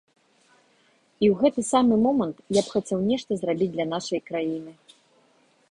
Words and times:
І 1.25 1.29
ў 1.33 1.35
гэты 1.41 1.61
самы 1.73 1.95
момант 2.05 2.37
я 2.59 2.65
б 2.67 2.75
хацеў 2.77 2.99
нешта 3.11 3.31
зрабіць 3.41 3.73
для 3.75 3.85
нашай 3.95 4.19
краіны. 4.31 4.71